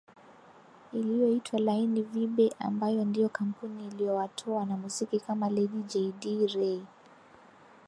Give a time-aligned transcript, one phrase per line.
[0.93, 6.81] iliyoitwa laini Vibe ambayo ndio kampuni iliyowatoa wanamuziki kama Lady Jay Dee Ray